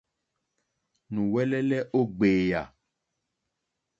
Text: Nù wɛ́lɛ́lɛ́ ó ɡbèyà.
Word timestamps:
Nù 1.13 1.21
wɛ́lɛ́lɛ́ 1.33 1.81
ó 1.97 2.01
ɡbèyà. 2.09 2.61